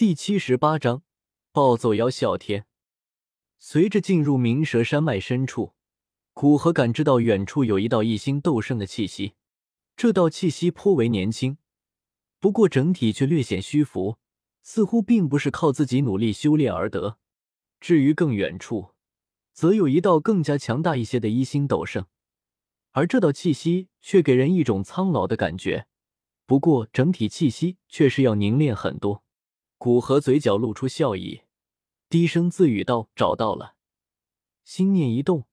[0.00, 1.02] 第七十八章
[1.52, 2.64] 暴揍妖啸天。
[3.58, 5.74] 随着进入鸣蛇山脉深处，
[6.32, 9.34] 古河感知到远处有一道一星斗圣的气息。
[9.98, 11.58] 这道气息颇为年轻，
[12.38, 14.16] 不过整体却略显虚浮，
[14.62, 17.18] 似乎并不是靠自己努力修炼而得。
[17.78, 18.94] 至于更远处，
[19.52, 22.06] 则有一道更加强大一些的一星斗圣，
[22.92, 25.86] 而这道气息却给人一种苍老的感觉。
[26.46, 29.22] 不过整体气息却是要凝练很多。
[29.82, 31.40] 古河嘴角露出笑意，
[32.10, 33.76] 低声自语道：“找到了。”
[34.62, 35.46] 心念一动，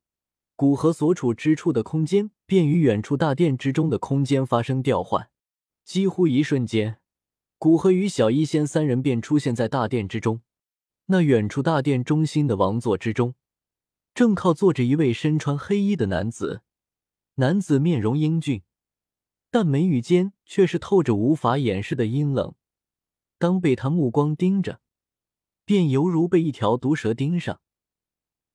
[0.57, 5.29] 古河所处之处的空间便与远处大殿之中的空间发生调换。
[5.85, 6.99] 几乎一瞬间，
[7.57, 10.41] 古河与小医仙三人便出现在大殿之中。
[11.05, 13.35] 那远处大殿中心的王座之中，
[14.13, 16.63] 正靠坐着一位身穿黑衣的男子。
[17.35, 18.63] 男子面容英俊。
[19.49, 22.53] 但眉宇间却是透着无法掩饰的阴冷，
[23.37, 24.81] 当被他目光盯着，
[25.65, 27.61] 便犹如被一条毒蛇盯上，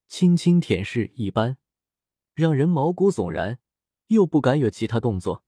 [0.08, 1.56] 轻轻舔舐一般，
[2.34, 3.58] 让人毛骨悚然，
[4.08, 5.44] 又不敢有其他动作，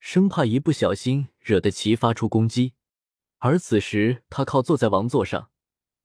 [0.00, 2.74] 生怕一不小心惹得其发出攻击。
[3.38, 5.50] 而此时，他靠坐在王座上，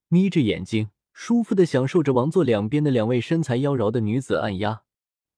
[0.07, 4.83] 眯着眼睛，舒服的享受着王座两边的两位身材妖娆的女子按压。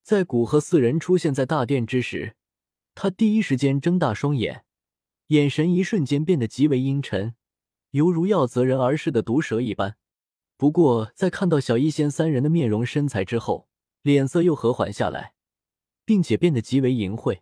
[0.02, 2.36] 在古河四人出现在大殿之时。
[2.96, 4.66] 他第一时间睁大双眼，
[5.30, 7.36] 眼神一瞬间变得极为阴沉，
[7.92, 9.96] 犹如要择人而噬的毒蛇一般。
[10.58, 13.68] 不过，在看到小医仙三人的面容身材之后，
[14.02, 15.34] 脸色又和缓下来，
[16.04, 17.42] 并且变得极为淫秽。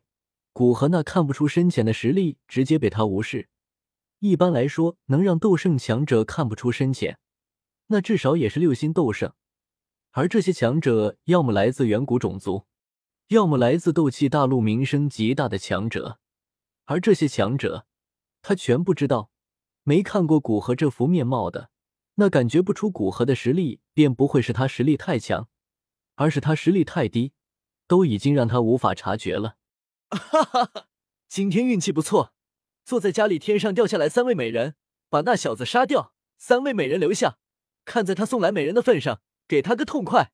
[0.51, 3.47] 古河那看不出深浅的实力直接被他无视。
[4.19, 7.17] 一般来说，能让斗圣强者看不出深浅，
[7.87, 9.31] 那至少也是六星斗圣，
[10.11, 12.65] 而这些强者要么来自远古种族。
[13.29, 16.19] 要么来自斗气大陆名声极大的强者，
[16.87, 17.85] 而这些强者，
[18.41, 19.31] 他全不知道。
[19.83, 21.69] 没看过古河这副面貌的，
[22.15, 25.47] 那感觉不出古河的实力，便不会是他实力太强，
[26.15, 27.31] 而是他实力太低，
[27.87, 29.55] 都已经让他无法察觉了。
[30.09, 30.87] 哈哈哈，
[31.29, 32.33] 今天运气不错，
[32.83, 34.75] 坐在家里天上掉下来三位美人，
[35.09, 37.37] 把那小子杀掉，三位美人留下，
[37.85, 40.31] 看在他送来美人的份上，给他个痛快。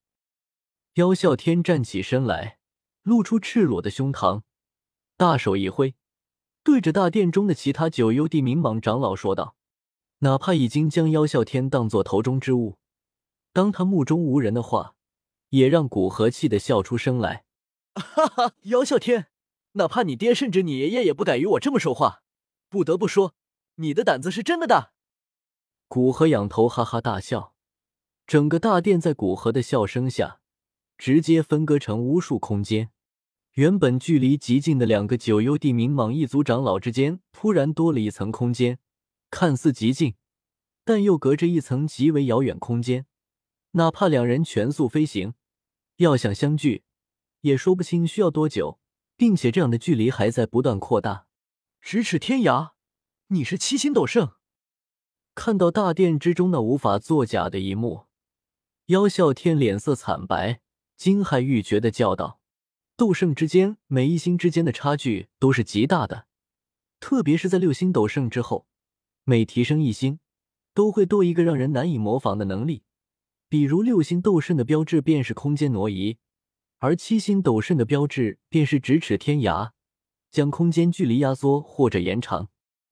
[0.96, 2.60] 妖啸天站起身来。
[3.04, 4.44] 露出赤裸的胸膛，
[5.18, 5.94] 大手一挥，
[6.64, 9.56] 对着大殿中的其他九幽地冥蟒长老说道
[10.20, 12.78] ：“哪怕已经将妖啸天当作头中之物，
[13.52, 14.96] 当他目中无人的话，
[15.50, 17.46] 也让古河气得笑出声来。”
[17.96, 19.28] 哈哈，妖啸天，
[19.74, 22.24] 哪怕你爹甚至你爷爷也不敢与我这么说话。
[22.70, 23.36] 不得不说，
[23.76, 24.94] 你的胆子是真的大。
[25.88, 27.54] 古河仰头哈哈大笑，
[28.26, 30.40] 整个大殿在古河的笑声下。
[30.96, 32.92] 直接分割成无数空间，
[33.54, 38.80] 原本距离极近的两个九幽地冥蟒一族长老之间，突然多了一层空间，
[39.30, 40.16] 看似极近，
[40.84, 43.06] 但又隔着一层极为遥远空间。
[43.74, 45.36] 哪怕两人全速飞行，
[45.98, 46.84] 要想相聚，
[47.42, 48.80] 也说不清需要多久，
[49.16, 51.28] 并且这样的距离还在不断扩大。
[51.84, 52.72] 咫尺天涯，
[53.28, 54.32] 你是七星斗圣？
[55.36, 58.08] 看到大殿之中那无法作假的一幕，
[58.88, 60.62] 妖啸天脸色惨白。
[60.98, 62.40] 惊骇欲绝的叫道
[62.96, 66.28] ：“斗圣之间，每一星之间的差距都是极大的，
[67.00, 68.68] 特别是在六星斗圣之后，
[69.24, 70.20] 每提升一星，
[70.76, 72.84] 都会多一个让人难以模仿的能力。
[73.50, 76.18] 比如六星斗圣的标志便是空间挪移，
[76.78, 79.72] 而七星斗圣的标志便是咫尺天涯，
[80.30, 82.50] 将空间距离压缩或者延长。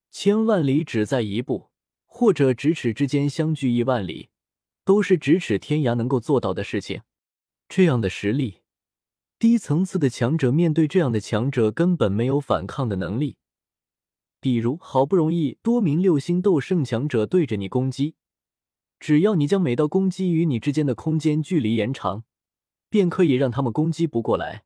[0.10, 1.70] 千万里只在一步，
[2.06, 4.30] 或者咫尺之间相距亿万里，
[4.84, 7.04] 都是咫尺天涯能够做到的事情。”
[7.70, 8.61] 这样的实力，
[9.42, 13.38] 低层次的强者面对这样的强者根本没有反抗的能力。
[14.40, 18.14] 比如，好不容易多名六星斗圣强者对着你攻击，
[19.00, 22.24] 只要你将每道攻击与你之间的空间距离延长，
[22.88, 24.66] 便可以让他们攻击不过来，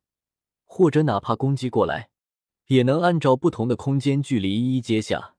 [0.66, 2.10] 或者哪怕攻击过来，
[2.66, 5.36] 也能按照不同的空间距离一一接下，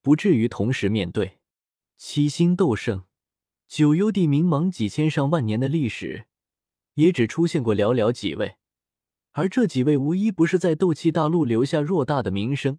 [0.00, 1.40] 不至于同时面对。
[1.98, 3.04] 七星斗圣，
[3.66, 6.24] 九幽地冥茫几千上万年的历史。
[6.94, 8.56] 也只出现过寥寥几位，
[9.32, 12.78] 而这几位无一不是在斗气大陆留下偌大的名声。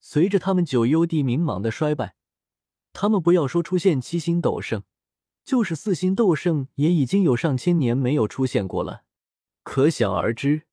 [0.00, 2.16] 随着他们九幽地冥蟒的衰败，
[2.92, 4.82] 他们不要说出现七星斗圣，
[5.44, 9.04] 就是四星斗圣也已经有上千年没有出现过了。
[9.62, 10.64] 可想而知，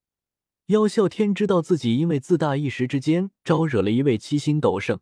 [0.66, 5.00] 妖啸天知道自己因为自大一时之间招惹了一位七星斗圣，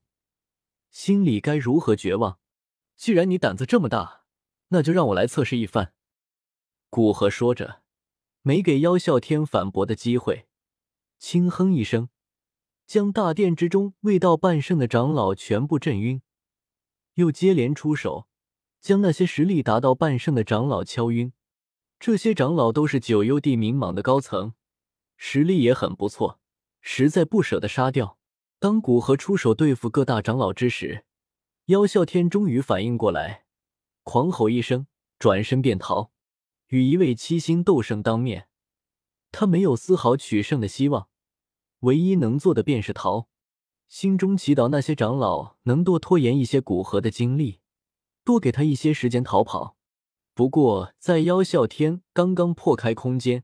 [0.91, 2.37] 心里该如何绝望。
[2.95, 4.25] 既然你胆子这么大，
[4.67, 5.93] 那就让我来测试一番。
[6.91, 7.78] 古河说着，
[8.49, 10.47] 没给妖啸天反驳的机会，
[11.19, 12.09] 轻哼一声，
[12.87, 16.23] 将大殿之中未到半圣的长老全部震晕。
[17.13, 18.27] 又接连出手，
[18.81, 21.31] 将那些实力达到半圣的长老敲晕。
[21.99, 24.55] 这些长老都是九幽地冥蟒的高层，
[25.15, 26.39] 实力也很不错，
[26.81, 28.17] 实在不舍得杀掉。
[28.57, 31.05] 当古河出手对付各大长老之时，
[31.65, 33.45] 妖啸天终于反应过来，
[34.01, 34.87] 狂吼一声，
[35.19, 36.09] 转身便逃。
[36.69, 38.47] 与一位七星斗圣当面，
[39.31, 41.09] 他没有丝毫取胜的希望，
[41.79, 43.27] 唯一能做的便是逃。
[43.87, 47.59] 心中祈祷那些长老能多拖延一些古河的精力，
[48.23, 49.77] 多给他一些时间逃跑。
[50.35, 53.43] 不过，在妖啸天刚刚破开空间，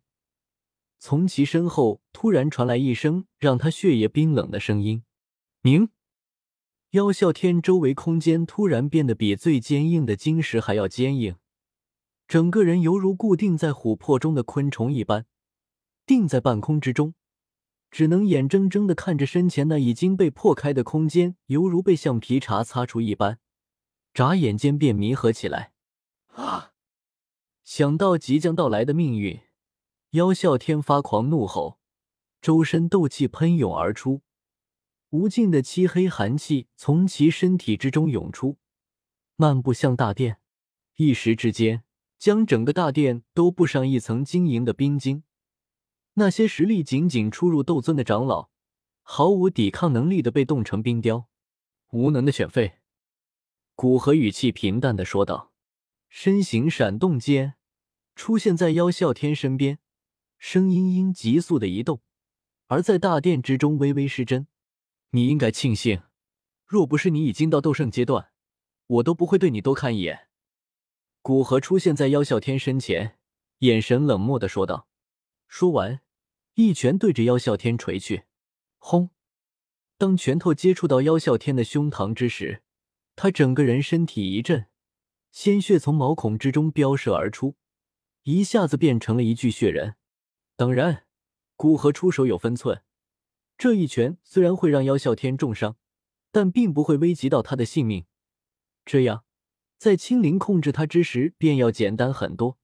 [1.00, 5.04] 从其身后突然传来一声让他血液冰冷的声音
[5.62, 5.90] ：“明！”
[6.92, 11.36] 妖啸天周围空间突然变得比最坚硬的晶石还要坚硬。
[12.28, 15.26] 整个人犹如固定在琥珀中的昆虫一般，
[16.06, 17.14] 定在半空之中，
[17.92, 23.40] 只能眼睁睁的看着身前那已经被破开的空间，犹如被橡皮擦擦出一般，
[24.14, 25.74] 眨眼间便弥合起来。
[26.34, 26.74] 啊！
[27.64, 29.40] 想到即将到来的命运，
[30.12, 31.80] 妖啸天发狂怒吼，
[32.42, 34.22] 周身斗气喷涌而出，
[35.12, 38.58] 无尽的漆黑寒气从其身体之中涌出，
[39.36, 40.40] 漫步向大殿，
[40.98, 41.85] 一时之间。
[42.26, 45.22] 将整个大殿都布上一层晶莹的冰晶，
[46.16, 48.50] 那些实力仅仅初入斗尊的长老，
[49.04, 51.28] 毫无抵抗能力的被冻成冰雕。
[51.92, 52.78] 无能的犬吠，
[53.76, 55.54] 古河语气平淡的说道，
[56.10, 57.54] 身形闪动间，
[58.16, 59.78] 出现在妖啸天身边，
[60.40, 62.02] 声音因急速的移动，
[62.66, 64.48] 而在大殿之中微微失真。
[65.12, 66.02] 你应该庆幸，
[66.66, 68.32] 若不是你已经到斗圣阶段，
[68.88, 70.25] 我都不会对你多看一眼。
[71.26, 73.18] 古河出现在妖啸天身前，
[73.62, 74.88] 眼神冷漠的说道。
[75.48, 76.02] 说完，
[76.54, 78.26] 一拳对着妖啸天锤去。
[78.78, 79.10] 轰！
[79.98, 82.62] 当拳头接触到妖啸天的胸膛之时，
[83.16, 84.68] 他整个人身体一震，
[85.32, 87.56] 鲜血从毛孔之中飙射而出，
[88.22, 89.96] 一下子变成了一具血人。
[90.56, 91.08] 当然，
[91.56, 92.84] 古河出手有分寸，
[93.58, 95.76] 这一拳虽然会让妖啸天重伤，
[96.32, 98.06] 但并不会危及到他的性命。
[98.86, 99.25] 这样。
[99.86, 102.58] 在青灵控制他之时，便要简单很多，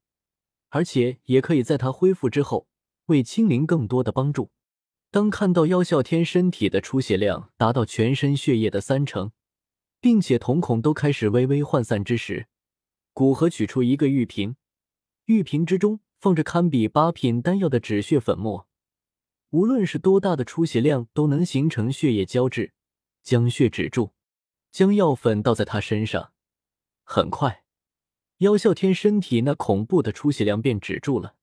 [0.70, 2.68] 而且也可以在他恢复之后
[3.06, 4.50] 为青灵更多的帮助。
[5.12, 9.32] 当看到妖啸天身体的出血量达到全身血液的三成，
[10.00, 12.48] 并且瞳孔都开始微微涣散之时，
[13.14, 14.56] 古河取出一个玉瓶，
[15.26, 18.68] 玉瓶之中放着堪比八品丹药的止血粉末，
[19.52, 22.74] 无论是多大的出血量，都能形成血液胶质，
[23.22, 24.14] 将血止住。
[24.72, 26.32] 将药粉倒在他身上。
[27.03, 27.63] 很快，
[28.38, 31.36] 妖啸天身体那恐怖的出血量便止住了。